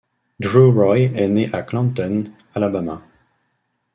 Drew 0.39 0.71
Roy 0.71 1.11
est 1.15 1.27
né 1.29 1.53
à 1.53 1.61
Clanton, 1.61 2.23
Alabama. 2.55 3.03